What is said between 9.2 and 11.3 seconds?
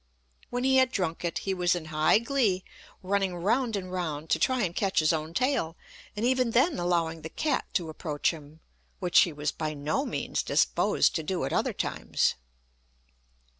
was by no means disposed to